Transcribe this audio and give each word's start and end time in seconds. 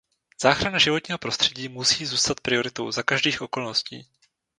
Záchrana 0.41 0.77
životního 0.79 1.17
prostředí 1.17 1.67
musí 1.69 2.05
zůstat 2.05 2.39
prioritou 2.39 2.91
za 2.91 3.03
každých 3.03 3.41
okolností. 3.41 4.07